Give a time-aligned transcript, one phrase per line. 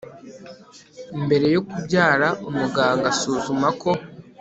[1.25, 3.91] mbere yo kubyara umuganga asuzuma ko